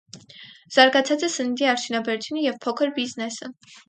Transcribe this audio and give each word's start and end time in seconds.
Զարգացած 0.77 1.25
է 1.27 1.29
սննդի 1.33 1.67
արդյունաբերությունը 1.73 2.45
և 2.47 2.57
փոքր 2.65 2.95
բիզնեսը։ 2.97 3.51